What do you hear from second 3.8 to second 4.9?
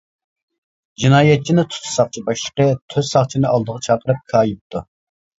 چاقىرىپ كايىپتۇ.